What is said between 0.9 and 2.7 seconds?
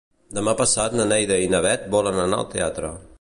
na Neida i na Bet volen anar al